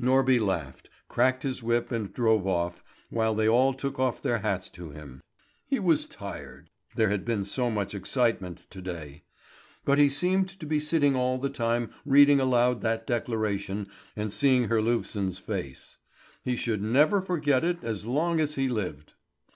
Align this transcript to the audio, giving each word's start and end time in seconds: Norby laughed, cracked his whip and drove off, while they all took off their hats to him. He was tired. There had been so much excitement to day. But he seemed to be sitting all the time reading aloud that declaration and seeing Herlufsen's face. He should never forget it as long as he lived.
Norby 0.00 0.38
laughed, 0.40 0.88
cracked 1.08 1.42
his 1.42 1.60
whip 1.60 1.90
and 1.90 2.12
drove 2.12 2.46
off, 2.46 2.84
while 3.10 3.34
they 3.34 3.48
all 3.48 3.74
took 3.74 3.98
off 3.98 4.22
their 4.22 4.38
hats 4.38 4.68
to 4.68 4.90
him. 4.90 5.20
He 5.66 5.80
was 5.80 6.06
tired. 6.06 6.70
There 6.94 7.08
had 7.08 7.24
been 7.24 7.44
so 7.44 7.68
much 7.68 7.92
excitement 7.92 8.64
to 8.70 8.80
day. 8.80 9.24
But 9.84 9.98
he 9.98 10.08
seemed 10.08 10.48
to 10.60 10.66
be 10.66 10.78
sitting 10.78 11.16
all 11.16 11.36
the 11.36 11.50
time 11.50 11.90
reading 12.06 12.38
aloud 12.38 12.80
that 12.82 13.08
declaration 13.08 13.88
and 14.14 14.32
seeing 14.32 14.68
Herlufsen's 14.68 15.40
face. 15.40 15.98
He 16.44 16.54
should 16.54 16.80
never 16.80 17.20
forget 17.20 17.64
it 17.64 17.82
as 17.82 18.06
long 18.06 18.38
as 18.38 18.54
he 18.54 18.68
lived. 18.68 19.14